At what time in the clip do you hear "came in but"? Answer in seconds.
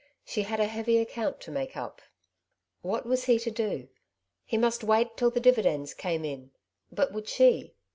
5.93-7.11